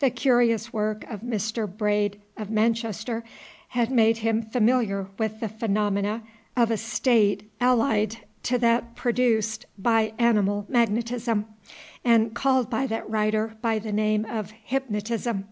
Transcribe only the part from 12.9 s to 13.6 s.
writer